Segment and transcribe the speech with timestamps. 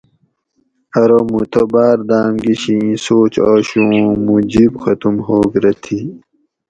[1.01, 5.73] ارو مُوں تہ باۤر داۤم گشی اِیں سوچ آشو اُوں مُوں جِب ختم ہوگ رہ
[5.83, 5.99] تھی